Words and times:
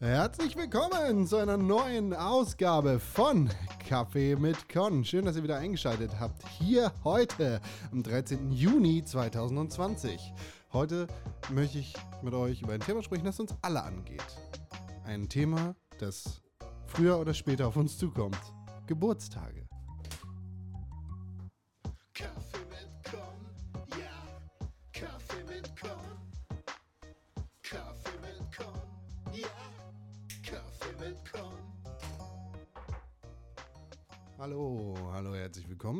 Herzlich 0.00 0.54
willkommen 0.56 1.26
zu 1.26 1.38
einer 1.38 1.56
neuen 1.56 2.14
Ausgabe 2.14 3.00
von 3.00 3.50
Kaffee 3.88 4.36
mit 4.36 4.68
Con. 4.72 5.04
Schön, 5.04 5.24
dass 5.24 5.34
ihr 5.34 5.42
wieder 5.42 5.56
eingeschaltet 5.56 6.20
habt. 6.20 6.46
Hier 6.60 6.92
heute 7.02 7.60
am 7.90 8.04
13. 8.04 8.52
Juni 8.52 9.02
2020. 9.02 10.32
Heute 10.72 11.08
möchte 11.50 11.80
ich 11.80 11.94
mit 12.22 12.32
euch 12.32 12.62
über 12.62 12.74
ein 12.74 12.80
Thema 12.80 13.02
sprechen, 13.02 13.24
das 13.24 13.40
uns 13.40 13.56
alle 13.60 13.82
angeht. 13.82 14.22
Ein 15.04 15.28
Thema, 15.28 15.74
das 15.98 16.42
früher 16.86 17.18
oder 17.18 17.34
später 17.34 17.66
auf 17.66 17.76
uns 17.76 17.98
zukommt. 17.98 18.38
Geburtstage. 18.86 19.57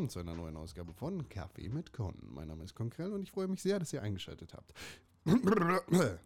Willkommen 0.08 0.26
zu 0.26 0.32
einer 0.32 0.42
neuen 0.42 0.56
Ausgabe 0.56 0.94
von 0.94 1.28
Kaffee 1.28 1.68
mit 1.68 1.92
Con. 1.92 2.14
Mein 2.22 2.48
Name 2.48 2.64
ist 2.64 2.74
Konkrell 2.74 3.12
und 3.12 3.22
ich 3.22 3.30
freue 3.30 3.46
mich 3.46 3.60
sehr, 3.60 3.78
dass 3.78 3.92
ihr 3.92 4.00
eingeschaltet 4.00 4.54
habt. 4.54 4.72
Habe 5.26 6.18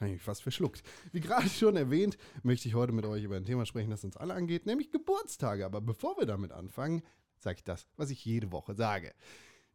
ich 0.00 0.12
mich 0.14 0.22
fast 0.22 0.42
verschluckt. 0.42 0.82
Wie 1.12 1.20
gerade 1.20 1.48
schon 1.48 1.76
erwähnt, 1.76 2.18
möchte 2.42 2.66
ich 2.66 2.74
heute 2.74 2.92
mit 2.92 3.04
euch 3.04 3.22
über 3.22 3.36
ein 3.36 3.44
Thema 3.44 3.66
sprechen, 3.66 3.90
das 3.90 4.02
uns 4.02 4.16
alle 4.16 4.34
angeht, 4.34 4.66
nämlich 4.66 4.90
Geburtstage. 4.90 5.64
Aber 5.64 5.80
bevor 5.80 6.18
wir 6.18 6.26
damit 6.26 6.50
anfangen, 6.50 7.02
sage 7.38 7.58
ich 7.58 7.64
das, 7.64 7.86
was 7.96 8.10
ich 8.10 8.24
jede 8.24 8.50
Woche 8.50 8.74
sage. 8.74 9.14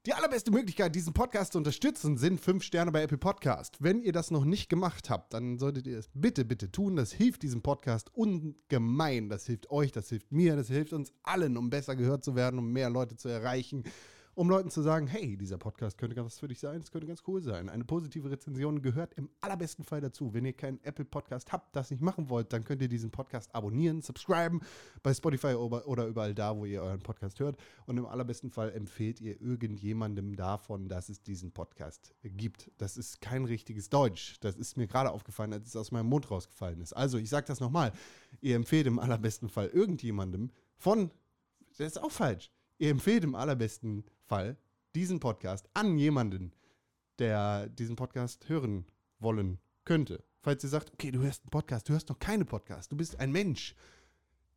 Die 0.05 0.13
allerbeste 0.13 0.49
Möglichkeit, 0.49 0.95
diesen 0.95 1.11
Podcast 1.11 1.51
zu 1.51 1.57
unterstützen, 1.57 2.15
sind 2.15 2.39
5 2.39 2.63
Sterne 2.63 2.89
bei 2.89 3.03
Apple 3.03 3.17
Podcast. 3.17 3.75
Wenn 3.81 4.01
ihr 4.01 4.13
das 4.13 4.31
noch 4.31 4.45
nicht 4.45 4.69
gemacht 4.69 5.09
habt, 5.09 5.33
dann 5.33 5.59
solltet 5.59 5.87
ihr 5.87 5.99
es 5.99 6.09
bitte, 6.13 6.45
bitte 6.45 6.71
tun. 6.71 6.95
Das 6.95 7.11
hilft 7.11 7.43
diesem 7.43 7.61
Podcast 7.61 8.09
ungemein. 8.15 9.27
Das 9.27 9.45
hilft 9.45 9.69
euch, 9.69 9.91
das 9.91 10.07
hilft 10.07 10.31
mir, 10.31 10.55
das 10.55 10.69
hilft 10.69 10.93
uns 10.93 11.11
allen, 11.21 11.57
um 11.57 11.69
besser 11.69 11.97
gehört 11.97 12.23
zu 12.23 12.33
werden, 12.35 12.59
um 12.59 12.71
mehr 12.71 12.89
Leute 12.89 13.17
zu 13.17 13.27
erreichen. 13.27 13.83
Um 14.39 14.49
Leuten 14.49 14.69
zu 14.69 14.81
sagen, 14.81 15.05
hey, 15.05 15.35
dieser 15.35 15.57
Podcast 15.57 15.97
könnte 15.97 16.15
ganz 16.15 16.27
was 16.27 16.39
für 16.39 16.47
dich 16.47 16.61
sein, 16.61 16.79
es 16.79 16.91
könnte 16.91 17.05
ganz 17.05 17.23
cool 17.27 17.41
sein. 17.41 17.67
Eine 17.67 17.83
positive 17.83 18.31
Rezension 18.31 18.81
gehört 18.81 19.13
im 19.15 19.29
allerbesten 19.41 19.83
Fall 19.83 19.99
dazu. 19.99 20.33
Wenn 20.33 20.45
ihr 20.45 20.53
keinen 20.53 20.81
Apple 20.85 21.03
Podcast 21.03 21.51
habt, 21.51 21.75
das 21.75 21.91
nicht 21.91 22.01
machen 22.01 22.29
wollt, 22.29 22.53
dann 22.53 22.63
könnt 22.63 22.81
ihr 22.81 22.87
diesen 22.87 23.11
Podcast 23.11 23.53
abonnieren, 23.53 24.01
subscriben 24.01 24.61
bei 25.03 25.13
Spotify 25.13 25.55
oder 25.55 25.85
oder 25.85 26.05
überall 26.05 26.33
da, 26.33 26.55
wo 26.55 26.63
ihr 26.63 26.81
euren 26.81 27.01
Podcast 27.01 27.41
hört. 27.41 27.57
Und 27.85 27.97
im 27.97 28.05
allerbesten 28.05 28.49
Fall 28.49 28.71
empfehlt 28.71 29.19
ihr 29.19 29.41
irgendjemandem 29.41 30.37
davon, 30.37 30.87
dass 30.87 31.09
es 31.09 31.21
diesen 31.21 31.51
Podcast 31.51 32.15
gibt. 32.23 32.71
Das 32.77 32.95
ist 32.95 33.19
kein 33.19 33.43
richtiges 33.43 33.89
Deutsch. 33.89 34.39
Das 34.39 34.55
ist 34.55 34.77
mir 34.77 34.87
gerade 34.87 35.11
aufgefallen, 35.11 35.51
als 35.51 35.67
es 35.67 35.75
aus 35.75 35.91
meinem 35.91 36.07
Mund 36.07 36.31
rausgefallen 36.31 36.79
ist. 36.79 36.93
Also, 36.93 37.17
ich 37.17 37.27
sage 37.27 37.47
das 37.47 37.59
nochmal. 37.59 37.91
Ihr 38.39 38.55
empfehlt 38.55 38.87
im 38.87 38.99
allerbesten 38.99 39.49
Fall 39.49 39.67
irgendjemandem 39.67 40.49
von, 40.77 41.11
das 41.77 41.87
ist 41.87 42.01
auch 42.01 42.11
falsch. 42.11 42.53
Ihr 42.77 42.91
empfehlt 42.91 43.25
im 43.25 43.35
allerbesten 43.35 44.05
Fall 44.29 44.57
diesen 44.95 45.19
Podcast 45.19 45.67
an 45.73 45.97
jemanden, 45.97 46.53
der 47.17 47.67
diesen 47.67 47.95
Podcast 47.95 48.47
hören 48.47 48.85
wollen 49.19 49.59
könnte. 49.85 50.23
Falls 50.41 50.63
ihr 50.63 50.69
sagt, 50.69 50.93
okay, 50.93 51.11
du 51.11 51.19
hörst 51.19 51.43
einen 51.43 51.49
Podcast, 51.49 51.89
du 51.89 51.93
hörst 51.93 52.09
noch 52.09 52.19
keine 52.19 52.45
Podcast, 52.45 52.91
du 52.91 52.95
bist 52.95 53.19
ein 53.19 53.31
Mensch. 53.31 53.75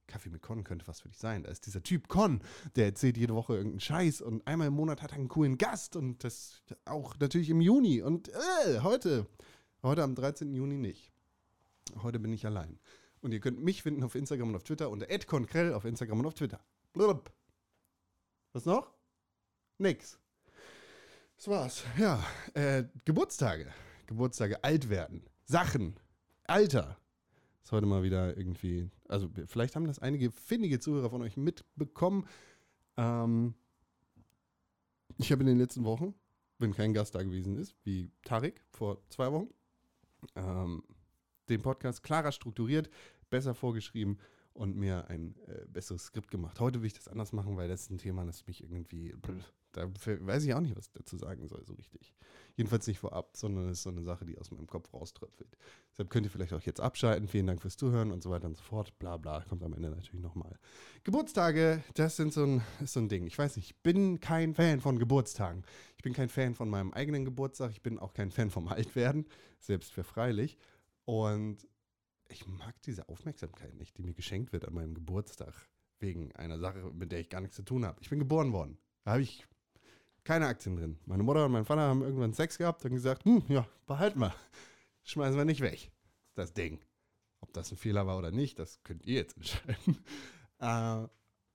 Kaffee 0.07 0.29
mit 0.29 0.43
Con 0.43 0.63
könnte 0.63 0.87
was 0.87 1.01
für 1.01 1.09
dich 1.09 1.19
sein. 1.19 1.43
Da 1.43 1.51
ist 1.51 1.65
dieser 1.67 1.83
Typ 1.83 2.09
Con, 2.09 2.43
der 2.77 2.85
erzählt 2.87 3.17
jede 3.17 3.35
Woche 3.35 3.55
irgendeinen 3.55 3.81
Scheiß 3.81 4.21
und 4.21 4.47
einmal 4.47 4.69
im 4.69 4.75
Monat 4.75 5.01
hat 5.01 5.13
er 5.13 5.17
einen 5.17 5.29
coolen 5.29 5.57
Gast 5.57 5.97
und 5.97 6.23
das 6.23 6.63
auch 6.85 7.19
natürlich 7.19 7.49
im 7.49 7.63
Juni. 7.63 8.03
Und 8.03 8.29
äh, 8.29 8.81
heute, 8.81 9.27
heute 9.83 10.03
am 10.03 10.15
13. 10.15 10.53
Juni 10.53 10.77
nicht. 10.77 11.13
Heute 12.03 12.19
bin 12.19 12.33
ich 12.33 12.45
allein. 12.45 12.79
Und 13.23 13.33
ihr 13.33 13.41
könnt 13.41 13.63
mich 13.63 13.83
finden 13.83 14.03
auf 14.03 14.15
Instagram 14.15 14.51
und 14.51 14.57
auf 14.57 14.65
Twitter 14.65 14.91
unter 14.91 15.07
@konkrell 15.27 15.73
auf 15.73 15.85
Instagram 15.85 16.21
und 16.21 16.27
auf 16.27 16.35
Twitter. 16.35 16.61
Blub. 16.93 17.33
Was 18.53 18.67
noch? 18.67 18.93
Nix. 19.83 20.19
Das 21.37 21.49
war's. 21.49 21.85
Ja, 21.99 22.25
äh, 22.55 22.85
Geburtstage. 23.05 23.67
Geburtstage, 24.07 24.63
alt 24.63 24.89
werden. 24.89 25.25
Sachen. 25.45 25.99
Alter. 26.45 26.97
Ist 27.65 27.73
heute 27.73 27.87
mal 27.87 28.05
wieder 28.05 28.37
irgendwie. 28.37 28.89
Also, 29.09 29.29
vielleicht 29.47 29.75
haben 29.75 29.87
das 29.87 29.99
einige 29.99 30.31
findige 30.31 30.79
Zuhörer 30.79 31.11
von 31.11 31.23
euch 31.23 31.37
mitbekommen. 31.37 32.29
Ähm, 32.97 33.55
ich 35.19 35.33
habe 35.33 35.43
in 35.43 35.49
den 35.49 35.59
letzten 35.59 35.85
Wochen, 35.85 36.15
wenn 36.59 36.75
kein 36.75 36.95
Gast 36.95 37.17
da 37.17 37.23
gewesen 37.23 37.57
ist, 37.57 37.75
wie 37.83 38.13
Tarek 38.25 38.63
vor 38.71 39.03
zwei 39.09 39.33
Wochen, 39.33 39.49
ähm, 40.37 40.85
den 41.49 41.61
Podcast 41.61 42.05
klarer 42.05 42.31
strukturiert, 42.31 42.89
besser 43.31 43.55
vorgeschrieben 43.55 44.19
und 44.55 44.77
mir 44.77 45.09
ein 45.09 45.35
äh, 45.47 45.65
besseres 45.67 46.05
Skript 46.05 46.31
gemacht. 46.31 46.61
Heute 46.61 46.81
will 46.81 46.87
ich 46.87 46.95
das 46.95 47.09
anders 47.09 47.33
machen, 47.33 47.57
weil 47.57 47.69
das 47.69 47.83
ist 47.83 47.91
ein 47.91 47.99
Thema, 47.99 48.25
das 48.25 48.47
mich 48.47 48.63
irgendwie. 48.63 49.15
Da 49.73 49.89
weiß 49.89 50.45
ich 50.45 50.53
auch 50.53 50.61
nicht, 50.61 50.77
was 50.77 50.89
ich 50.89 50.93
dazu 50.93 51.17
sagen 51.17 51.49
soll, 51.49 51.65
so 51.65 51.73
richtig. 51.73 52.13
Jedenfalls 52.57 52.87
nicht 52.87 52.99
vorab, 52.99 53.35
sondern 53.35 53.71
es 53.71 53.79
ist 53.79 53.85
so 53.85 53.91
eine 53.91 54.03
Sache, 54.03 54.27
die 54.27 54.37
aus 54.37 54.51
meinem 54.51 54.67
Kopf 54.67 54.93
rauströpfelt. 54.93 55.57
Deshalb 55.91 56.11
könnt 56.11 56.27
ihr 56.27 56.31
vielleicht 56.31 56.53
auch 56.53 56.61
jetzt 56.61 56.81
abschalten. 56.81 57.27
Vielen 57.27 57.47
Dank 57.47 57.63
fürs 57.63 57.79
Zuhören 57.79 58.13
und 58.13 58.23
so 58.23 58.29
weiter 58.29 58.47
und 58.47 58.57
so 58.59 58.63
fort. 58.63 58.99
Bla 58.99 59.17
bla, 59.17 59.43
kommt 59.49 59.63
am 59.65 59.73
Ende 59.73 59.89
natürlich 59.89 60.21
nochmal. 60.21 60.59
Geburtstage, 61.05 61.83
das 61.95 62.17
sind 62.17 62.35
so 62.35 62.45
ein, 62.45 62.63
ist 62.83 62.93
so 62.93 63.01
ein 63.01 63.09
Ding. 63.09 63.27
Ich 63.27 63.39
weiß 63.39 63.57
nicht, 63.57 63.71
ich 63.71 63.77
bin 63.83 64.21
kein 64.21 64.55
Fan 64.55 64.81
von 64.81 64.99
Geburtstagen. 64.99 65.65
Ich 65.97 66.03
bin 66.03 66.13
kein 66.13 66.29
Fan 66.29 66.55
von 66.55 66.69
meinem 66.69 66.93
eigenen 66.93 67.25
Geburtstag. 67.25 67.71
Ich 67.71 67.81
bin 67.81 67.99
auch 67.99 68.13
kein 68.13 68.31
Fan 68.31 68.51
vom 68.51 68.69
Altwerden, 68.69 69.27
selbst 69.59 69.91
für 69.91 70.05
freilich. 70.05 70.59
Und 71.07 71.67
ich 72.33 72.47
mag 72.47 72.81
diese 72.83 73.09
Aufmerksamkeit 73.09 73.75
nicht, 73.75 73.97
die 73.97 74.03
mir 74.03 74.15
geschenkt 74.15 74.53
wird 74.53 74.67
an 74.67 74.75
meinem 74.75 74.95
Geburtstag. 74.95 75.55
Wegen 76.01 76.35
einer 76.35 76.59
Sache, 76.59 76.91
mit 76.93 77.13
der 77.13 77.21
ich 77.21 77.29
gar 77.29 77.41
nichts 77.41 77.57
zu 77.57 77.63
tun 77.63 77.85
habe. 77.85 78.01
Ich 78.01 78.11
bin 78.11 78.19
geboren 78.19 78.53
worden. 78.53 78.77
Da 79.05 79.13
habe 79.13 79.23
ich 79.23 79.47
keine 80.25 80.47
Aktien 80.47 80.77
drin. 80.77 80.99
Meine 81.07 81.23
Mutter 81.23 81.47
und 81.47 81.53
mein 81.53 81.65
Vater 81.65 81.83
haben 81.83 82.03
irgendwann 82.03 82.33
Sex 82.33 82.59
gehabt 82.59 82.85
und 82.85 82.93
gesagt, 82.93 83.25
hm, 83.25 83.45
ja, 83.49 83.67
behalten 83.87 84.21
wir. 84.21 84.35
Schmeißen 85.05 85.37
wir 85.37 85.45
nicht 85.45 85.61
weg. 85.61 85.93
Das 86.35 86.53
Ding. 86.53 86.81
Ob 87.41 87.53
das 87.53 87.71
ein 87.71 87.77
Fehler 87.77 88.07
war 88.07 88.19
oder 88.19 88.31
nicht, 88.31 88.59
das 88.59 88.83
könnt 88.83 89.05
ihr 89.07 89.17
jetzt 89.17 89.37
entscheiden. 89.37 89.99
Äh, 90.59 91.09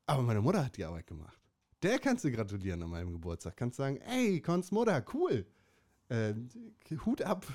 aber 0.06 0.22
meine 0.22 0.42
Mutter 0.42 0.66
hat 0.66 0.76
die 0.76 0.84
Arbeit 0.84 1.08
gemacht. 1.08 1.40
Der 1.82 1.98
kannst 1.98 2.26
du 2.26 2.32
gratulieren 2.32 2.84
an 2.84 2.90
meinem 2.90 3.14
Geburtstag. 3.14 3.56
Kannst 3.56 3.78
sagen, 3.78 4.02
ey, 4.02 4.42
Cons 4.42 4.70
Mutter, 4.72 5.02
cool. 5.14 5.46
Äh, 6.10 6.34
Hut 7.06 7.22
ab 7.22 7.46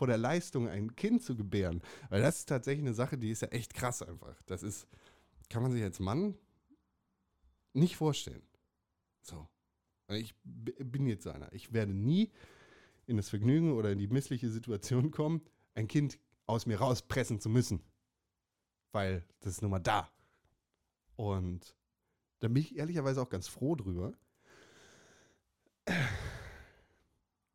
vor 0.00 0.06
der 0.06 0.16
Leistung, 0.16 0.66
ein 0.66 0.96
Kind 0.96 1.22
zu 1.22 1.36
gebären. 1.36 1.82
Weil 2.08 2.22
das 2.22 2.38
ist 2.38 2.48
tatsächlich 2.48 2.86
eine 2.86 2.94
Sache, 2.94 3.18
die 3.18 3.30
ist 3.30 3.42
ja 3.42 3.48
echt 3.48 3.74
krass 3.74 4.00
einfach. 4.00 4.40
Das 4.46 4.62
ist, 4.62 4.88
kann 5.50 5.62
man 5.62 5.72
sich 5.72 5.82
als 5.82 6.00
Mann 6.00 6.38
nicht 7.74 7.96
vorstellen. 7.96 8.42
So. 9.20 9.46
Ich 10.08 10.34
bin 10.42 11.06
jetzt 11.06 11.26
einer. 11.26 11.52
Ich 11.52 11.74
werde 11.74 11.92
nie 11.92 12.32
in 13.04 13.18
das 13.18 13.28
Vergnügen 13.28 13.74
oder 13.74 13.92
in 13.92 13.98
die 13.98 14.08
missliche 14.08 14.48
Situation 14.48 15.10
kommen, 15.10 15.42
ein 15.74 15.86
Kind 15.86 16.18
aus 16.46 16.64
mir 16.64 16.78
rauspressen 16.78 17.38
zu 17.38 17.50
müssen. 17.50 17.82
Weil 18.92 19.26
das 19.40 19.52
ist 19.52 19.60
nun 19.60 19.70
mal 19.70 19.80
da. 19.80 20.10
Und 21.16 21.76
da 22.38 22.48
bin 22.48 22.62
ich 22.62 22.74
ehrlicherweise 22.74 23.20
auch 23.20 23.28
ganz 23.28 23.48
froh 23.48 23.76
drüber. 23.76 24.14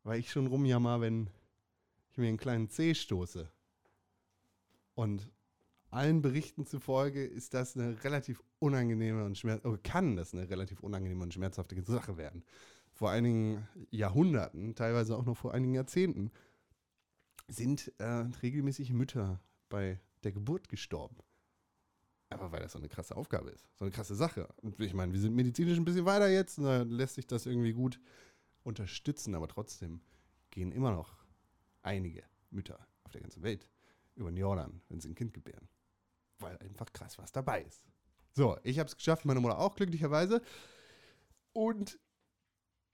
Weil 0.04 0.20
ich 0.20 0.30
schon 0.30 0.46
rumjammer, 0.46 1.00
wenn 1.00 1.28
ich 2.16 2.18
mir 2.18 2.28
einen 2.28 2.38
kleinen 2.38 2.70
Zeh 2.70 2.94
stoße. 2.94 3.50
Und 4.94 5.30
allen 5.90 6.22
Berichten 6.22 6.64
zufolge 6.64 7.24
ist 7.24 7.52
das 7.52 7.76
eine 7.76 8.02
relativ 8.04 8.42
unangenehme 8.58 9.24
und 9.24 9.36
schmerzhafte, 9.36 9.68
oder 9.68 9.78
kann 9.82 10.16
das 10.16 10.32
eine 10.32 10.48
relativ 10.48 10.80
unangenehme 10.80 11.22
und 11.22 11.34
schmerzhafte 11.34 11.80
Sache 11.82 12.16
werden. 12.16 12.42
Vor 12.92 13.10
einigen 13.10 13.68
Jahrhunderten, 13.90 14.74
teilweise 14.74 15.16
auch 15.16 15.26
noch 15.26 15.36
vor 15.36 15.52
einigen 15.52 15.74
Jahrzehnten, 15.74 16.30
sind 17.48 17.92
äh, 17.98 18.24
regelmäßig 18.42 18.92
Mütter 18.92 19.40
bei 19.68 20.00
der 20.24 20.32
Geburt 20.32 20.70
gestorben. 20.70 21.16
Aber 22.30 22.50
weil 22.50 22.60
das 22.60 22.72
so 22.72 22.78
eine 22.78 22.88
krasse 22.88 23.14
Aufgabe 23.14 23.50
ist, 23.50 23.68
so 23.74 23.84
eine 23.84 23.92
krasse 23.92 24.14
Sache. 24.14 24.48
Und 24.56 24.80
ich 24.80 24.94
meine, 24.94 25.12
wir 25.12 25.20
sind 25.20 25.36
medizinisch 25.36 25.76
ein 25.76 25.84
bisschen 25.84 26.06
weiter 26.06 26.28
jetzt, 26.28 26.58
und 26.58 26.64
da 26.64 26.82
lässt 26.82 27.16
sich 27.16 27.26
das 27.26 27.44
irgendwie 27.44 27.74
gut 27.74 28.00
unterstützen, 28.64 29.34
aber 29.34 29.48
trotzdem 29.48 30.00
gehen 30.50 30.72
immer 30.72 30.90
noch 30.90 31.25
einige 31.86 32.24
Mütter 32.50 32.86
auf 33.04 33.12
der 33.12 33.22
ganzen 33.22 33.42
Welt 33.42 33.68
über 34.14 34.30
den 34.30 34.36
Jordan, 34.36 34.82
wenn 34.88 35.00
sie 35.00 35.08
ein 35.08 35.14
Kind 35.14 35.32
gebären. 35.32 35.68
Weil 36.38 36.58
einfach 36.58 36.92
krass 36.92 37.18
was 37.18 37.32
dabei 37.32 37.62
ist. 37.62 37.84
So, 38.34 38.58
ich 38.62 38.78
habe 38.78 38.88
es 38.88 38.96
geschafft, 38.96 39.24
meine 39.24 39.40
Mutter 39.40 39.58
auch 39.58 39.74
glücklicherweise. 39.74 40.42
Und 41.52 41.98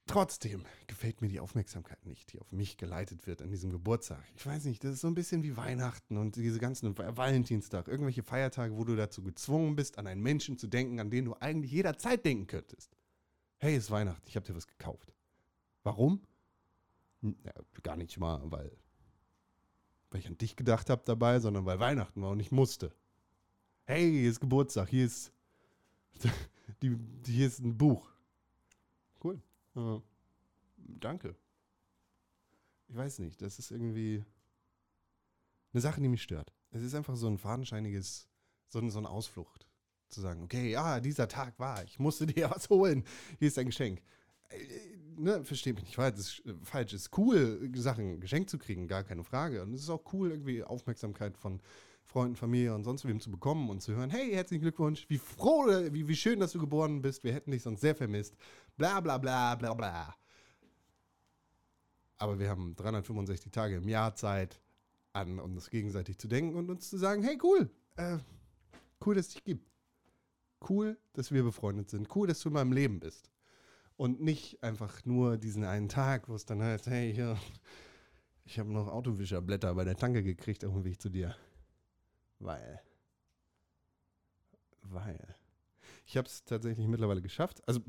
trotzdem 0.06 0.64
gefällt 0.86 1.20
mir 1.20 1.28
die 1.28 1.40
Aufmerksamkeit 1.40 2.04
nicht, 2.06 2.32
die 2.32 2.40
auf 2.40 2.52
mich 2.52 2.76
geleitet 2.76 3.26
wird 3.26 3.42
an 3.42 3.50
diesem 3.50 3.70
Geburtstag. 3.70 4.22
Ich 4.36 4.46
weiß 4.46 4.64
nicht, 4.66 4.84
das 4.84 4.94
ist 4.94 5.00
so 5.00 5.08
ein 5.08 5.14
bisschen 5.14 5.42
wie 5.42 5.56
Weihnachten 5.56 6.16
und 6.16 6.36
diese 6.36 6.58
ganzen 6.58 6.96
Valentinstag, 6.96 7.88
irgendwelche 7.88 8.22
Feiertage, 8.22 8.76
wo 8.76 8.84
du 8.84 8.94
dazu 8.94 9.22
gezwungen 9.22 9.74
bist, 9.74 9.98
an 9.98 10.06
einen 10.06 10.22
Menschen 10.22 10.58
zu 10.58 10.68
denken, 10.68 11.00
an 11.00 11.10
den 11.10 11.24
du 11.24 11.34
eigentlich 11.34 11.72
jederzeit 11.72 12.24
denken 12.24 12.46
könntest. 12.46 12.96
Hey, 13.58 13.76
es 13.76 13.84
ist 13.84 13.90
Weihnachten, 13.90 14.26
ich 14.28 14.36
habe 14.36 14.46
dir 14.46 14.54
was 14.54 14.66
gekauft. 14.66 15.12
Warum? 15.82 16.22
Ja, 17.22 17.52
gar 17.82 17.96
nicht 17.96 18.18
mal, 18.18 18.40
weil 18.50 18.76
weil 20.12 20.20
ich 20.20 20.28
an 20.28 20.38
dich 20.38 20.56
gedacht 20.56 20.90
habe 20.90 21.02
dabei, 21.04 21.40
sondern 21.40 21.64
weil 21.64 21.80
Weihnachten 21.80 22.20
war 22.22 22.30
und 22.30 22.40
ich 22.40 22.52
musste. 22.52 22.94
Hey, 23.84 24.10
hier 24.10 24.30
ist 24.30 24.40
Geburtstag, 24.40 24.88
hier 24.88 25.06
ist, 25.06 25.32
die, 26.82 26.96
hier 27.26 27.46
ist 27.46 27.60
ein 27.60 27.76
Buch. 27.76 28.12
Cool. 29.24 29.40
Äh, 29.74 30.00
danke. 30.76 31.34
Ich 32.88 32.96
weiß 32.96 33.20
nicht, 33.20 33.40
das 33.40 33.58
ist 33.58 33.70
irgendwie 33.70 34.22
eine 35.72 35.80
Sache, 35.80 36.00
die 36.00 36.08
mich 36.08 36.22
stört. 36.22 36.52
Es 36.70 36.82
ist 36.82 36.94
einfach 36.94 37.16
so 37.16 37.26
ein 37.26 37.38
fadenscheiniges, 37.38 38.28
so, 38.68 38.86
so 38.90 38.98
eine 38.98 39.08
Ausflucht. 39.08 39.66
Zu 40.08 40.20
sagen, 40.20 40.42
okay, 40.42 40.70
ja, 40.70 41.00
dieser 41.00 41.26
Tag 41.26 41.58
war, 41.58 41.82
ich 41.84 41.98
musste 41.98 42.26
dir 42.26 42.50
was 42.50 42.68
holen. 42.68 43.04
Hier 43.38 43.48
ist 43.48 43.58
ein 43.58 43.66
Geschenk. 43.66 44.02
Äh, 45.22 45.24
ne, 45.24 45.44
versteht 45.44 45.76
mich 45.76 45.84
nicht 45.84 45.96
falsch, 45.96 46.14
es 46.18 46.38
ist 46.38 46.46
äh, 46.46 46.54
falsch. 46.62 46.92
Ist 46.92 47.16
cool, 47.16 47.70
Sachen 47.74 48.20
geschenkt 48.20 48.50
zu 48.50 48.58
kriegen, 48.58 48.88
gar 48.88 49.04
keine 49.04 49.24
Frage. 49.24 49.62
Und 49.62 49.72
es 49.74 49.82
ist 49.82 49.90
auch 49.90 50.12
cool, 50.12 50.30
irgendwie 50.30 50.62
Aufmerksamkeit 50.62 51.36
von 51.36 51.60
Freunden, 52.04 52.36
Familie 52.36 52.74
und 52.74 52.84
sonst 52.84 53.06
wem 53.06 53.20
zu 53.20 53.30
bekommen 53.30 53.70
und 53.70 53.80
zu 53.80 53.94
hören, 53.94 54.10
hey, 54.10 54.32
herzlichen 54.32 54.62
Glückwunsch, 54.62 55.06
wie 55.08 55.18
froh, 55.18 55.64
oder 55.64 55.92
wie, 55.92 56.08
wie 56.08 56.16
schön, 56.16 56.40
dass 56.40 56.52
du 56.52 56.58
geboren 56.58 57.00
bist, 57.00 57.24
wir 57.24 57.32
hätten 57.32 57.52
dich 57.52 57.62
sonst 57.62 57.80
sehr 57.80 57.94
vermisst. 57.94 58.36
Bla 58.76 59.00
bla 59.00 59.18
bla 59.18 59.54
bla 59.54 59.72
bla. 59.72 60.14
Aber 62.18 62.38
wir 62.38 62.48
haben 62.48 62.76
365 62.76 63.50
Tage 63.50 63.76
im 63.76 63.88
Jahr 63.88 64.14
Zeit, 64.14 64.60
an 65.12 65.38
uns 65.38 65.70
gegenseitig 65.70 66.18
zu 66.18 66.28
denken 66.28 66.56
und 66.56 66.70
uns 66.70 66.88
zu 66.88 66.96
sagen, 66.96 67.22
hey, 67.22 67.38
cool, 67.42 67.70
äh, 67.96 68.18
cool, 69.04 69.14
dass 69.14 69.28
es 69.28 69.34
dich 69.34 69.44
gibt. 69.44 69.68
Cool, 70.68 70.96
dass 71.12 71.32
wir 71.32 71.42
befreundet 71.42 71.90
sind. 71.90 72.14
Cool, 72.14 72.28
dass 72.28 72.40
du 72.40 72.48
in 72.48 72.54
meinem 72.54 72.72
Leben 72.72 73.00
bist. 73.00 73.31
Und 74.02 74.20
nicht 74.20 74.60
einfach 74.64 75.04
nur 75.04 75.38
diesen 75.38 75.62
einen 75.62 75.88
Tag, 75.88 76.28
wo 76.28 76.34
es 76.34 76.44
dann 76.44 76.60
heißt, 76.60 76.88
hey, 76.88 77.14
hier, 77.14 77.38
ich 78.44 78.58
habe 78.58 78.72
noch 78.72 78.88
Autowischerblätter 78.88 79.72
bei 79.76 79.84
der 79.84 79.94
Tanke 79.94 80.24
gekriegt 80.24 80.64
auf 80.64 80.72
dem 80.72 80.82
Weg 80.82 81.00
zu 81.00 81.08
dir. 81.08 81.36
Weil. 82.40 82.80
Weil. 84.80 85.36
Ich 86.04 86.16
habe 86.16 86.26
es 86.26 86.42
tatsächlich 86.42 86.88
mittlerweile 86.88 87.22
geschafft. 87.22 87.62
Also 87.68 87.80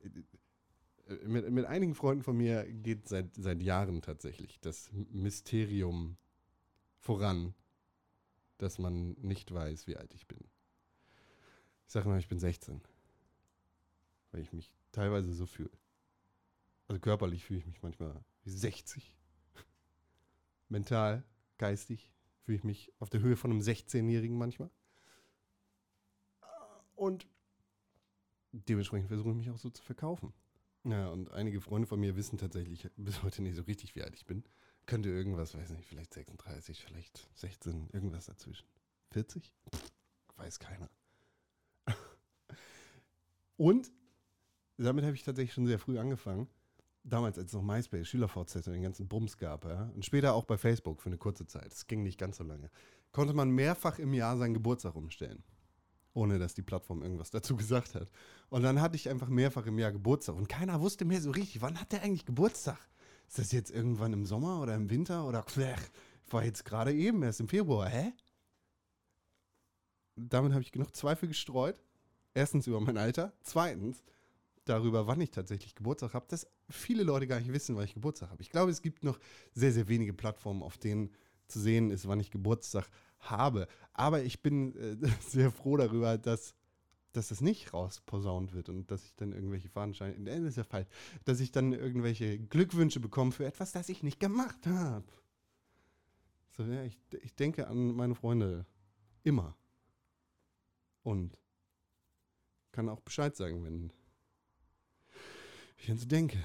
mit, 1.26 1.50
mit 1.50 1.66
einigen 1.66 1.94
Freunden 1.94 2.22
von 2.22 2.38
mir 2.38 2.64
geht 2.64 3.06
seit, 3.06 3.34
seit 3.34 3.62
Jahren 3.62 4.00
tatsächlich 4.00 4.58
das 4.60 4.90
Mysterium 5.10 6.16
voran, 6.96 7.52
dass 8.56 8.78
man 8.78 9.12
nicht 9.20 9.52
weiß, 9.52 9.86
wie 9.86 9.98
alt 9.98 10.14
ich 10.14 10.26
bin. 10.26 10.38
Ich 11.86 11.92
sage 11.92 12.08
mal, 12.08 12.18
ich 12.18 12.28
bin 12.28 12.38
16. 12.38 12.80
Weil 14.34 14.42
ich 14.42 14.52
mich 14.52 14.72
teilweise 14.90 15.32
so 15.32 15.46
fühle. 15.46 15.70
Also 16.88 17.00
körperlich 17.00 17.44
fühle 17.44 17.60
ich 17.60 17.66
mich 17.66 17.80
manchmal 17.82 18.24
wie 18.42 18.50
60. 18.50 19.16
Mental, 20.68 21.22
geistig 21.56 22.10
fühle 22.42 22.56
ich 22.56 22.64
mich 22.64 22.92
auf 22.98 23.10
der 23.10 23.20
Höhe 23.20 23.36
von 23.36 23.52
einem 23.52 23.60
16-Jährigen 23.60 24.36
manchmal. 24.36 24.70
Und 26.96 27.28
dementsprechend 28.50 29.06
versuche 29.06 29.30
ich 29.30 29.36
mich 29.36 29.50
auch 29.50 29.56
so 29.56 29.70
zu 29.70 29.84
verkaufen. 29.84 30.32
Ja, 30.82 31.10
und 31.10 31.30
einige 31.30 31.60
Freunde 31.60 31.86
von 31.86 32.00
mir 32.00 32.16
wissen 32.16 32.36
tatsächlich 32.36 32.90
bis 32.96 33.22
heute 33.22 33.40
nicht 33.40 33.54
so 33.54 33.62
richtig, 33.62 33.94
wie 33.94 34.02
alt 34.02 34.16
ich 34.16 34.26
bin. 34.26 34.42
Könnte 34.86 35.10
irgendwas, 35.10 35.54
weiß 35.54 35.70
nicht, 35.70 35.86
vielleicht 35.86 36.12
36, 36.12 36.82
vielleicht 36.82 37.28
16, 37.34 37.88
irgendwas 37.92 38.26
dazwischen. 38.26 38.66
40? 39.12 39.52
Pff, 39.72 39.92
weiß 40.38 40.58
keiner. 40.58 40.90
Und 43.56 43.92
damit 44.76 45.04
habe 45.04 45.14
ich 45.14 45.22
tatsächlich 45.22 45.54
schon 45.54 45.66
sehr 45.66 45.78
früh 45.78 45.98
angefangen. 45.98 46.48
Damals, 47.04 47.38
als 47.38 47.48
es 47.48 47.52
noch 47.52 47.62
MySpace, 47.62 48.08
SchülerVZ 48.08 48.66
und 48.66 48.72
den 48.72 48.82
ganzen 48.82 49.08
Bums 49.08 49.36
gab, 49.36 49.66
ja. 49.66 49.90
Und 49.94 50.04
später 50.04 50.34
auch 50.34 50.44
bei 50.44 50.56
Facebook 50.56 51.02
für 51.02 51.10
eine 51.10 51.18
kurze 51.18 51.46
Zeit. 51.46 51.72
Es 51.72 51.86
ging 51.86 52.02
nicht 52.02 52.18
ganz 52.18 52.38
so 52.38 52.44
lange. 52.44 52.70
Konnte 53.12 53.34
man 53.34 53.50
mehrfach 53.50 53.98
im 53.98 54.14
Jahr 54.14 54.38
seinen 54.38 54.54
Geburtstag 54.54 54.96
umstellen. 54.96 55.44
Ohne 56.14 56.38
dass 56.38 56.54
die 56.54 56.62
Plattform 56.62 57.02
irgendwas 57.02 57.30
dazu 57.30 57.56
gesagt 57.58 57.94
hat. 57.94 58.10
Und 58.48 58.62
dann 58.62 58.80
hatte 58.80 58.96
ich 58.96 59.10
einfach 59.10 59.28
mehrfach 59.28 59.66
im 59.66 59.78
Jahr 59.78 59.92
Geburtstag. 59.92 60.34
Und 60.34 60.48
keiner 60.48 60.80
wusste 60.80 61.04
mehr 61.04 61.20
so 61.20 61.30
richtig, 61.30 61.60
wann 61.60 61.78
hat 61.78 61.92
der 61.92 62.02
eigentlich 62.02 62.24
Geburtstag? 62.24 62.78
Ist 63.28 63.38
das 63.38 63.52
jetzt 63.52 63.70
irgendwann 63.70 64.12
im 64.12 64.24
Sommer 64.24 64.60
oder 64.62 64.74
im 64.74 64.88
Winter 64.90 65.26
oder 65.26 65.44
war 66.30 66.44
jetzt 66.44 66.64
gerade 66.64 66.92
eben 66.94 67.22
erst 67.22 67.40
im 67.40 67.48
Februar, 67.48 67.88
hä? 67.88 68.12
Damit 70.16 70.52
habe 70.52 70.62
ich 70.62 70.72
genug 70.72 70.94
Zweifel 70.94 71.28
gestreut. 71.28 71.82
Erstens 72.32 72.66
über 72.66 72.80
mein 72.80 72.96
Alter, 72.96 73.32
zweitens 73.42 74.02
darüber, 74.64 75.06
wann 75.06 75.20
ich 75.20 75.30
tatsächlich 75.30 75.74
Geburtstag 75.74 76.14
habe, 76.14 76.26
dass 76.28 76.46
viele 76.68 77.02
Leute 77.02 77.26
gar 77.26 77.38
nicht 77.38 77.52
wissen, 77.52 77.76
wann 77.76 77.84
ich 77.84 77.94
Geburtstag 77.94 78.30
habe. 78.30 78.42
Ich 78.42 78.50
glaube, 78.50 78.70
es 78.70 78.82
gibt 78.82 79.04
noch 79.04 79.18
sehr, 79.52 79.72
sehr 79.72 79.88
wenige 79.88 80.12
Plattformen, 80.12 80.62
auf 80.62 80.78
denen 80.78 81.10
zu 81.46 81.60
sehen 81.60 81.90
ist, 81.90 82.08
wann 82.08 82.20
ich 82.20 82.30
Geburtstag 82.30 82.88
habe. 83.18 83.68
Aber 83.92 84.22
ich 84.22 84.42
bin 84.42 84.74
äh, 84.76 85.08
sehr 85.28 85.50
froh 85.50 85.76
darüber, 85.76 86.18
dass, 86.18 86.54
dass 87.12 87.28
das 87.28 87.40
nicht 87.40 87.72
rausposaunt 87.74 88.54
wird 88.54 88.68
und 88.68 88.90
dass 88.90 89.04
ich 89.04 89.14
dann 89.14 89.32
irgendwelche 89.32 89.68
Fadenscheine, 89.68 90.14
äh, 90.14 90.40
das 90.40 90.50
ist 90.50 90.56
ja 90.56 90.64
falsch, 90.64 90.88
dass 91.24 91.40
ich 91.40 91.52
dann 91.52 91.72
irgendwelche 91.72 92.38
Glückwünsche 92.38 93.00
bekomme 93.00 93.32
für 93.32 93.44
etwas, 93.44 93.72
das 93.72 93.88
ich 93.88 94.02
nicht 94.02 94.20
gemacht 94.20 94.66
habe. 94.66 95.04
So, 96.56 96.62
ja, 96.64 96.84
ich, 96.84 96.96
ich 97.22 97.34
denke 97.34 97.66
an 97.66 97.94
meine 97.94 98.14
Freunde 98.14 98.64
immer. 99.22 99.56
Und 101.02 101.36
kann 102.72 102.88
auch 102.88 103.00
Bescheid 103.00 103.36
sagen, 103.36 103.64
wenn 103.64 103.92
ich 105.76 105.90
an 105.90 105.98
sie 105.98 106.08
denke. 106.08 106.38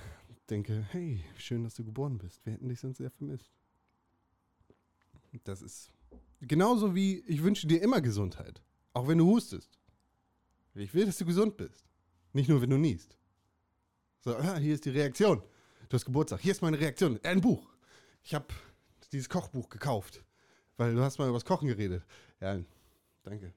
Denke, 0.49 0.87
hey, 0.91 1.23
schön, 1.37 1.63
dass 1.63 1.75
du 1.75 1.83
geboren 1.83 2.17
bist. 2.17 2.43
Wir 2.45 2.53
hätten 2.53 2.69
dich 2.69 2.79
sonst 2.79 2.97
sehr 2.97 3.11
vermisst. 3.11 3.51
Das 5.43 5.61
ist 5.61 5.91
genauso 6.41 6.95
wie 6.95 7.19
ich 7.27 7.43
wünsche 7.43 7.67
dir 7.67 7.81
immer 7.81 8.01
Gesundheit. 8.01 8.61
Auch 8.93 9.07
wenn 9.07 9.19
du 9.19 9.27
hustest. 9.27 9.79
Ich 10.73 10.93
will, 10.93 11.05
dass 11.05 11.17
du 11.17 11.25
gesund 11.25 11.57
bist. 11.57 11.85
Nicht 12.33 12.49
nur, 12.49 12.61
wenn 12.61 12.69
du 12.69 12.77
niest. 12.77 13.17
So, 14.21 14.35
ah, 14.35 14.57
hier 14.57 14.73
ist 14.73 14.85
die 14.85 14.89
Reaktion. 14.89 15.41
Du 15.87 15.95
hast 15.95 16.05
Geburtstag. 16.05 16.39
Hier 16.41 16.51
ist 16.51 16.61
meine 16.61 16.79
Reaktion. 16.79 17.19
Ein 17.23 17.41
Buch. 17.41 17.69
Ich 18.23 18.33
habe 18.33 18.47
dieses 19.11 19.29
Kochbuch 19.29 19.69
gekauft. 19.69 20.23
Weil 20.77 20.95
du 20.95 21.01
hast 21.01 21.17
mal 21.17 21.27
über 21.27 21.37
das 21.37 21.45
Kochen 21.45 21.67
geredet. 21.67 22.05
Ja, 22.39 22.59
danke. 23.23 23.53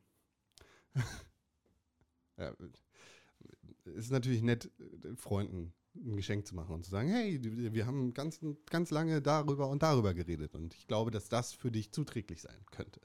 ja, 2.36 2.52
ist 3.84 4.10
natürlich 4.10 4.42
nett, 4.42 4.70
Freunden 5.16 5.72
ein 5.94 6.16
Geschenk 6.16 6.46
zu 6.46 6.54
machen 6.54 6.74
und 6.74 6.84
zu 6.84 6.90
sagen, 6.90 7.08
hey, 7.08 7.38
wir 7.42 7.86
haben 7.86 8.14
ganz, 8.14 8.40
ganz 8.66 8.90
lange 8.90 9.20
darüber 9.20 9.68
und 9.68 9.82
darüber 9.82 10.14
geredet 10.14 10.54
und 10.54 10.74
ich 10.74 10.86
glaube, 10.86 11.10
dass 11.10 11.28
das 11.28 11.52
für 11.52 11.70
dich 11.70 11.92
zuträglich 11.92 12.40
sein 12.40 12.64
könnte. 12.70 13.00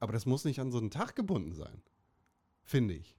Aber 0.00 0.12
das 0.12 0.26
muss 0.26 0.44
nicht 0.44 0.58
an 0.60 0.72
so 0.72 0.78
einen 0.78 0.90
Tag 0.90 1.14
gebunden 1.14 1.54
sein, 1.54 1.82
finde 2.64 2.94
ich. 2.94 3.16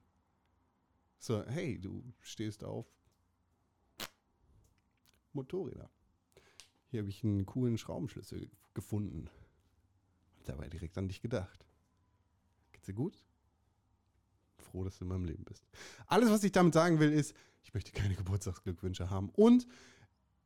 So, 1.18 1.42
hey, 1.46 1.80
du 1.80 2.04
stehst 2.20 2.62
auf 2.62 2.86
Motorräder. 5.32 5.90
Hier 6.90 7.00
habe 7.00 7.08
ich 7.08 7.24
einen 7.24 7.46
coolen 7.46 7.78
Schraubenschlüssel 7.78 8.50
gefunden. 8.74 9.30
Und 10.36 10.48
dabei 10.48 10.68
direkt 10.68 10.98
an 10.98 11.08
dich 11.08 11.22
gedacht. 11.22 11.64
Geht's 12.72 12.86
dir 12.86 12.94
gut? 12.94 13.24
Froh, 14.74 14.82
dass 14.82 14.98
du 14.98 15.04
in 15.04 15.08
meinem 15.08 15.24
Leben 15.24 15.44
bist. 15.44 15.68
Alles, 16.08 16.30
was 16.30 16.42
ich 16.42 16.50
damit 16.50 16.74
sagen 16.74 16.98
will, 16.98 17.12
ist, 17.12 17.32
ich 17.62 17.72
möchte 17.74 17.92
keine 17.92 18.14
Geburtstagsglückwünsche 18.16 19.08
haben. 19.08 19.30
Und 19.30 19.68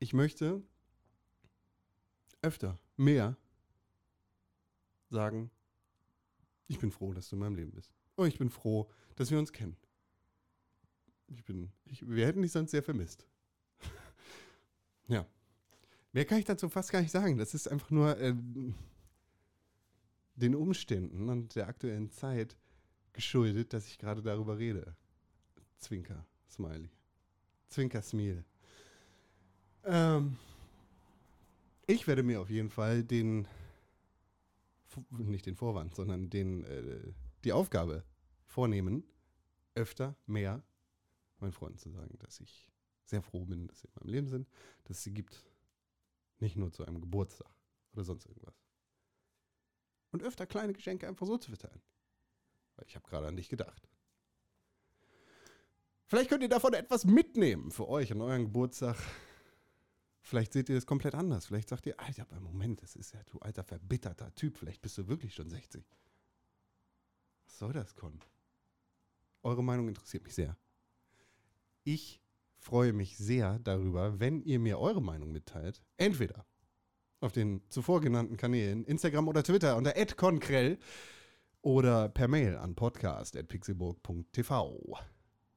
ich 0.00 0.12
möchte 0.12 0.62
öfter, 2.42 2.78
mehr 2.98 3.38
sagen, 5.08 5.50
ich 6.66 6.78
bin 6.78 6.90
froh, 6.90 7.14
dass 7.14 7.30
du 7.30 7.36
in 7.36 7.40
meinem 7.40 7.56
Leben 7.56 7.72
bist. 7.72 7.90
Und 8.16 8.28
ich 8.28 8.36
bin 8.36 8.50
froh, 8.50 8.90
dass 9.16 9.30
wir 9.30 9.38
uns 9.38 9.50
kennen. 9.50 9.78
Ich 11.28 11.42
bin, 11.42 11.72
ich, 11.86 12.06
wir 12.06 12.26
hätten 12.26 12.42
dich 12.42 12.52
sonst 12.52 12.72
sehr 12.72 12.82
vermisst. 12.82 13.26
ja. 15.08 15.26
Mehr 16.12 16.26
kann 16.26 16.38
ich 16.38 16.44
dazu 16.44 16.68
fast 16.68 16.92
gar 16.92 17.00
nicht 17.00 17.12
sagen. 17.12 17.38
Das 17.38 17.54
ist 17.54 17.66
einfach 17.66 17.90
nur 17.90 18.18
äh, 18.18 18.34
den 20.34 20.54
Umständen 20.54 21.30
und 21.30 21.54
der 21.54 21.66
aktuellen 21.66 22.10
Zeit 22.10 22.58
geschuldet, 23.18 23.72
dass 23.72 23.88
ich 23.88 23.98
gerade 23.98 24.22
darüber 24.22 24.58
rede. 24.58 24.94
Zwinker, 25.78 26.24
Smiley. 26.48 26.88
Zwinker, 27.68 28.00
Smil. 28.00 28.44
Ähm, 29.82 30.36
ich 31.88 32.06
werde 32.06 32.22
mir 32.22 32.40
auf 32.40 32.48
jeden 32.48 32.70
Fall 32.70 33.02
den, 33.02 33.48
nicht 35.10 35.46
den 35.46 35.56
Vorwand, 35.56 35.96
sondern 35.96 36.30
den, 36.30 36.62
äh, 36.62 37.12
die 37.42 37.52
Aufgabe 37.52 38.04
vornehmen, 38.46 39.02
öfter, 39.74 40.14
mehr 40.26 40.62
meinen 41.40 41.52
Freunden 41.52 41.78
zu 41.78 41.90
sagen, 41.90 42.16
dass 42.20 42.38
ich 42.38 42.68
sehr 43.04 43.22
froh 43.22 43.44
bin, 43.44 43.66
dass 43.66 43.80
sie 43.80 43.88
in 43.88 43.94
meinem 43.96 44.12
Leben 44.12 44.28
sind, 44.28 44.48
dass 44.84 44.98
es 44.98 45.02
sie 45.02 45.12
gibt. 45.12 45.44
Nicht 46.38 46.56
nur 46.56 46.70
zu 46.70 46.84
einem 46.84 47.00
Geburtstag 47.00 47.50
oder 47.94 48.04
sonst 48.04 48.26
irgendwas. 48.26 48.54
Und 50.12 50.22
öfter 50.22 50.46
kleine 50.46 50.72
Geschenke 50.72 51.08
einfach 51.08 51.26
so 51.26 51.36
zu 51.36 51.50
verteilen. 51.50 51.82
Ich 52.86 52.96
habe 52.96 53.08
gerade 53.08 53.26
an 53.26 53.36
dich 53.36 53.48
gedacht. 53.48 53.88
Vielleicht 56.06 56.30
könnt 56.30 56.42
ihr 56.42 56.48
davon 56.48 56.72
etwas 56.72 57.04
mitnehmen 57.04 57.70
für 57.70 57.88
euch 57.88 58.12
an 58.12 58.20
euren 58.20 58.44
Geburtstag. 58.44 58.96
Vielleicht 60.20 60.52
seht 60.52 60.68
ihr 60.68 60.74
das 60.74 60.86
komplett 60.86 61.14
anders. 61.14 61.46
Vielleicht 61.46 61.68
sagt 61.68 61.86
ihr, 61.86 61.98
Alter, 62.00 62.22
aber 62.22 62.40
Moment, 62.40 62.82
das 62.82 62.96
ist 62.96 63.12
ja 63.12 63.22
du 63.24 63.38
alter 63.38 63.64
verbitterter 63.64 64.34
Typ. 64.34 64.56
Vielleicht 64.56 64.82
bist 64.82 64.96
du 64.98 65.08
wirklich 65.08 65.34
schon 65.34 65.50
60. 65.50 65.84
Was 67.44 67.58
soll 67.58 67.72
das, 67.72 67.94
Con? 67.94 68.20
Eure 69.42 69.62
Meinung 69.62 69.88
interessiert 69.88 70.24
mich 70.24 70.34
sehr. 70.34 70.56
Ich 71.84 72.20
freue 72.58 72.92
mich 72.92 73.16
sehr 73.16 73.58
darüber, 73.60 74.20
wenn 74.20 74.42
ihr 74.42 74.58
mir 74.58 74.78
eure 74.78 75.00
Meinung 75.00 75.32
mitteilt. 75.32 75.82
Entweder 75.96 76.44
auf 77.20 77.32
den 77.32 77.62
zuvor 77.70 78.00
genannten 78.00 78.36
Kanälen, 78.36 78.84
Instagram 78.84 79.28
oder 79.28 79.42
Twitter 79.42 79.76
unter 79.76 79.92
@conkrell 80.16 80.78
oder 81.68 82.08
per 82.08 82.26
Mail 82.28 82.56
an 82.56 82.74
podcast.pixelburg.tv. 82.74 84.98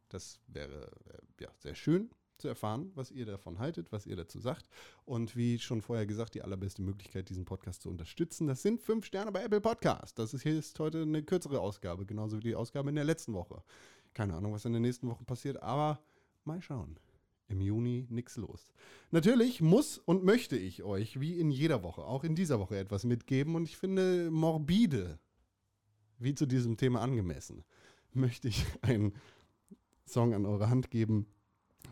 Das 0.10 0.42
wäre 0.48 0.92
äh, 1.06 1.20
ja, 1.40 1.48
sehr 1.58 1.74
schön 1.74 2.10
zu 2.38 2.50
erfahren, 2.50 2.92
was 2.96 3.12
ihr 3.12 3.26
davon 3.26 3.60
haltet, 3.60 3.94
was 3.94 4.06
ihr 4.06 4.18
dazu 4.18 4.42
sagt. 4.42 4.68
Und 5.06 5.38
wie 5.38 5.58
schon 5.58 5.82
vorher 5.82 6.06
gesagt, 6.06 6.36
die 6.36 6.42
allerbeste 6.42 6.82
Möglichkeit, 6.82 7.30
diesen 7.30 7.46
Podcast 7.46 7.84
zu 7.84 7.90
unterstützen, 7.90 8.46
das 8.46 8.62
sind 8.62 8.82
fünf 8.82 9.06
Sterne 9.06 9.32
bei 9.32 9.42
Apple 9.42 9.62
Podcast. 9.62 10.20
Das 10.20 10.34
ist 10.34 10.44
hier 10.44 10.60
ist 10.60 10.78
heute 10.80 11.04
eine 11.04 11.24
kürzere 11.24 11.62
Ausgabe, 11.62 12.06
genauso 12.06 12.40
wie 12.40 12.44
die 12.44 12.56
Ausgabe 12.56 12.90
in 12.90 12.96
der 12.96 13.06
letzten 13.06 13.34
Woche. 13.34 13.64
Keine 14.14 14.34
Ahnung, 14.34 14.52
was 14.52 14.66
in 14.66 14.74
der 14.74 14.82
nächsten 14.82 15.08
Woche 15.08 15.24
passiert, 15.24 15.64
aber 15.64 16.02
mal 16.44 16.62
schauen. 16.62 17.00
Im 17.48 17.62
Juni 17.62 18.06
nichts 18.10 18.36
los. 18.36 18.68
Natürlich 19.12 19.62
muss 19.62 19.98
und 19.98 20.26
möchte 20.26 20.58
ich 20.58 20.84
euch, 20.84 21.22
wie 21.22 21.40
in 21.40 21.52
jeder 21.52 21.84
Woche, 21.84 22.04
auch 22.04 22.26
in 22.26 22.36
dieser 22.36 22.60
Woche 22.60 22.78
etwas 22.78 23.06
mitgeben. 23.06 23.56
Und 23.56 23.64
ich 23.64 23.78
finde 23.78 24.30
morbide, 24.30 25.18
wie 26.22 26.36
zu 26.36 26.46
diesem 26.46 26.78
Thema 26.78 27.02
angemessen, 27.02 27.64
möchte 28.14 28.48
ich 28.48 28.66
einen 28.82 29.14
Song 30.06 30.34
an 30.34 30.46
eure 30.46 30.70
Hand 30.70 30.92
geben 30.92 31.28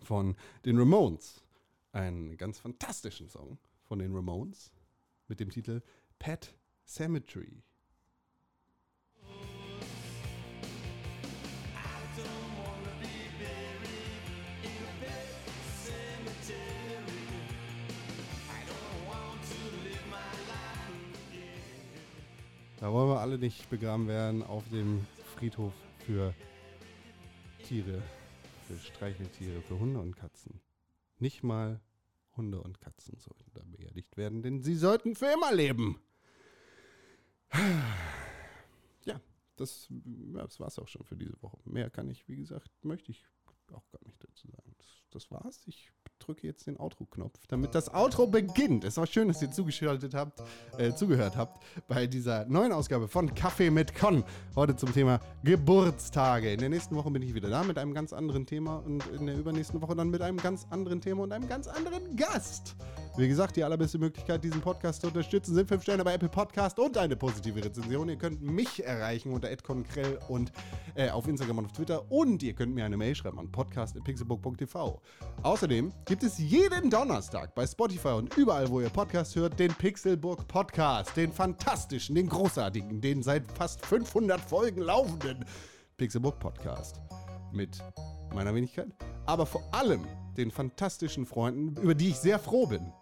von 0.03 0.35
den 0.65 0.77
Ramones. 0.77 1.43
Einen 1.91 2.37
ganz 2.37 2.59
fantastischen 2.59 3.29
Song 3.29 3.57
von 3.83 3.99
den 3.99 4.13
Ramones 4.15 4.71
mit 5.27 5.39
dem 5.39 5.49
Titel 5.49 5.81
Pet 6.19 6.53
Cemetery. 6.85 7.63
Da 22.79 22.93
wollen 22.93 23.09
wir 23.09 23.19
alle 23.19 23.37
nicht 23.37 23.69
begraben 23.69 24.07
werden 24.07 24.41
auf 24.41 24.63
dem 24.69 25.05
Friedhof 25.35 25.73
für 26.05 26.33
Tiere, 27.65 28.01
für 28.67 28.77
Streicheltiere, 28.77 29.61
für 29.61 29.77
Hunde 29.77 29.99
und 29.99 30.15
Katzen. 30.15 30.61
Nicht 31.17 31.43
mal 31.43 31.81
Hunde 32.37 32.61
und 32.61 32.79
Katzen 32.79 33.19
sollten 33.19 33.51
da 33.53 33.63
beerdigt 33.65 34.15
werden, 34.15 34.43
denn 34.43 34.61
sie 34.61 34.75
sollten 34.75 35.15
für 35.15 35.25
immer 35.25 35.53
leben. 35.53 35.99
Ja, 39.03 39.19
das, 39.57 39.89
ja, 39.89 40.43
das 40.43 40.61
war 40.61 40.67
es 40.67 40.79
auch 40.79 40.87
schon 40.87 41.03
für 41.03 41.17
diese 41.17 41.41
Woche. 41.41 41.57
Mehr 41.65 41.89
kann 41.89 42.09
ich, 42.09 42.29
wie 42.29 42.37
gesagt, 42.37 42.69
möchte 42.85 43.11
ich 43.11 43.25
auch 43.73 43.89
gar 43.91 44.03
nicht 44.05 44.23
dazu 44.23 44.47
sagen. 44.47 44.75
Das, 44.77 44.87
das 45.11 45.31
war's. 45.31 45.61
Ich 45.65 45.91
drücke 46.19 46.45
jetzt 46.45 46.67
den 46.67 46.79
Outro-Knopf, 46.79 47.47
damit 47.47 47.73
das 47.73 47.93
Outro 47.93 48.27
beginnt. 48.27 48.83
Es 48.83 48.97
war 48.97 49.07
schön, 49.07 49.27
dass 49.29 49.41
ihr 49.41 49.49
zugeschaltet 49.49 50.13
habt, 50.13 50.43
äh, 50.77 50.93
zugehört 50.93 51.35
habt 51.35 51.63
bei 51.87 52.05
dieser 52.05 52.45
neuen 52.45 52.71
Ausgabe 52.71 53.07
von 53.07 53.33
Kaffee 53.33 53.71
mit 53.71 53.95
Con. 53.95 54.23
Heute 54.55 54.75
zum 54.75 54.93
Thema 54.93 55.19
Geburtstage. 55.43 56.53
In 56.53 56.59
der 56.59 56.69
nächsten 56.69 56.95
Woche 56.95 57.09
bin 57.09 57.21
ich 57.23 57.33
wieder 57.33 57.49
da 57.49 57.63
mit 57.63 57.77
einem 57.77 57.93
ganz 57.93 58.13
anderen 58.13 58.45
Thema 58.45 58.77
und 58.77 59.05
in 59.07 59.25
der 59.25 59.37
übernächsten 59.37 59.81
Woche 59.81 59.95
dann 59.95 60.09
mit 60.09 60.21
einem 60.21 60.37
ganz 60.37 60.67
anderen 60.69 61.01
Thema 61.01 61.23
und 61.23 61.31
einem 61.31 61.47
ganz 61.47 61.67
anderen 61.67 62.15
Gast. 62.15 62.75
Wie 63.19 63.27
gesagt, 63.27 63.57
die 63.57 63.65
allerbeste 63.65 63.97
Möglichkeit, 63.97 64.41
diesen 64.45 64.61
Podcast 64.61 65.01
zu 65.01 65.07
unterstützen, 65.07 65.53
sind 65.53 65.67
5 65.67 65.83
Sterne 65.83 66.05
bei 66.05 66.13
Apple 66.13 66.29
Podcast 66.29 66.79
und 66.79 66.97
eine 66.97 67.17
positive 67.17 67.61
Rezension. 67.61 68.07
Ihr 68.07 68.15
könnt 68.15 68.41
mich 68.41 68.81
erreichen 68.81 69.33
unter 69.33 69.53
@conkrell 69.57 70.17
und 70.29 70.53
äh, 70.95 71.09
auf 71.09 71.27
Instagram 71.27 71.57
und 71.57 71.65
auf 71.65 71.73
Twitter. 71.73 72.09
Und 72.09 72.41
ihr 72.43 72.53
könnt 72.53 72.73
mir 72.73 72.85
eine 72.85 72.95
Mail 72.95 73.13
schreiben 73.13 73.37
an 73.37 73.51
podcast.pixelbook.tv. 73.51 75.01
Außerdem 75.43 75.91
gibt 76.05 76.23
es 76.23 76.37
jeden 76.37 76.89
Donnerstag 76.89 77.53
bei 77.55 77.67
Spotify 77.67 78.13
und 78.13 78.37
überall, 78.37 78.69
wo 78.69 78.79
ihr 78.79 78.89
Podcast 78.89 79.35
hört, 79.35 79.59
den 79.59 79.73
Pixelburg 79.73 80.47
Podcast, 80.47 81.17
den 81.17 81.33
fantastischen, 81.33 82.15
den 82.15 82.29
großartigen, 82.29 83.01
den 83.01 83.21
seit 83.21 83.51
fast 83.51 83.85
500 83.85 84.39
Folgen 84.39 84.79
laufenden 84.79 85.43
Pixelburg 85.97 86.39
Podcast. 86.39 87.01
Mit 87.51 87.83
meiner 88.33 88.55
Wenigkeit, 88.55 88.87
aber 89.25 89.45
vor 89.45 89.63
allem 89.73 90.05
den 90.37 90.51
fantastischen 90.51 91.25
Freunden, 91.25 91.75
über 91.81 91.95
die 91.95 92.09
ich 92.09 92.15
sehr 92.15 92.39
froh 92.39 92.65
bin, 92.65 92.93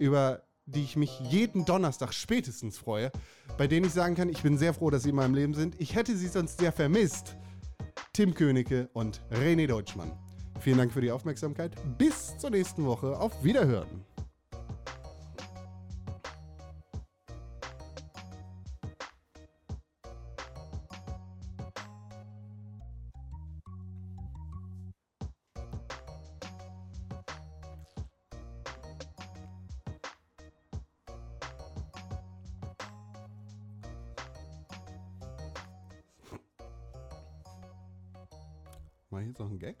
über 0.00 0.42
die 0.66 0.82
ich 0.82 0.96
mich 0.96 1.20
jeden 1.20 1.64
Donnerstag 1.64 2.12
spätestens 2.12 2.78
freue, 2.78 3.10
bei 3.58 3.66
denen 3.66 3.86
ich 3.86 3.92
sagen 3.92 4.14
kann, 4.14 4.28
ich 4.28 4.42
bin 4.42 4.56
sehr 4.56 4.72
froh, 4.72 4.90
dass 4.90 5.02
sie 5.02 5.10
in 5.10 5.16
meinem 5.16 5.34
Leben 5.34 5.54
sind. 5.54 5.80
Ich 5.80 5.94
hätte 5.94 6.16
sie 6.16 6.28
sonst 6.28 6.58
sehr 6.58 6.72
vermisst. 6.72 7.36
Tim 8.12 8.34
Königke 8.34 8.88
und 8.92 9.20
René 9.30 9.66
Deutschmann. 9.66 10.12
Vielen 10.60 10.78
Dank 10.78 10.92
für 10.92 11.00
die 11.00 11.10
Aufmerksamkeit. 11.10 11.72
Bis 11.98 12.36
zur 12.38 12.50
nächsten 12.50 12.84
Woche. 12.84 13.18
Auf 13.18 13.42
Wiederhören. 13.42 14.04
Mach 39.20 39.24
ich 39.24 39.28
jetzt 39.32 39.38
noch 39.38 39.50
einen 39.50 39.58
Gag? 39.58 39.76